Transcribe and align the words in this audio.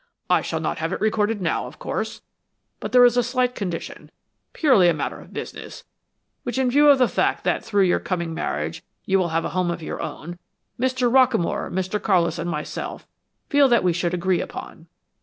I 0.31 0.41
shall 0.41 0.59
not 0.59 0.79
have 0.79 0.91
it 0.93 0.99
recorded 0.99 1.43
now, 1.43 1.67
of 1.67 1.77
course, 1.77 2.23
but 2.79 2.91
there 2.91 3.05
is 3.05 3.17
a 3.17 3.21
slight 3.21 3.53
condition, 3.53 4.09
purely 4.51 4.89
a 4.89 4.95
matter 4.95 5.19
of 5.21 5.31
business, 5.31 5.83
which 6.41 6.57
in 6.57 6.71
view 6.71 6.89
of 6.89 6.97
the 6.97 7.07
fact 7.07 7.43
that 7.43 7.63
through 7.63 7.83
your 7.83 7.99
coming 7.99 8.33
marriage 8.33 8.83
you 9.05 9.19
will 9.19 9.29
have 9.29 9.45
a 9.45 9.49
home 9.49 9.69
of 9.69 9.83
your 9.83 10.01
own, 10.01 10.39
Mr. 10.79 11.07
Rockamore, 11.07 11.69
Mr. 11.71 12.01
Carlis 12.01 12.39
and 12.39 12.49
myself, 12.49 13.05
feel 13.47 13.67
that 13.69 13.83
we 13.83 13.93
should 13.93 14.15
agree 14.15 14.41
upon. 14.41 14.87